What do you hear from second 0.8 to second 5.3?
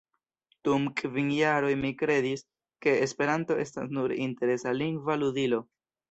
kvin jaroj mi kredis, ke Esperanto estas nur interesa lingva